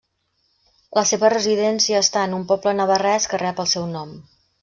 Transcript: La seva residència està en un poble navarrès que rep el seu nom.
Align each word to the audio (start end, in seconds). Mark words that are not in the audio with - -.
La 0.99 1.03
seva 1.09 1.29
residència 1.33 2.01
està 2.07 2.25
en 2.29 2.33
un 2.39 2.47
poble 2.53 2.75
navarrès 2.79 3.31
que 3.35 3.43
rep 3.45 3.65
el 3.65 3.73
seu 3.77 3.87
nom. 3.95 4.19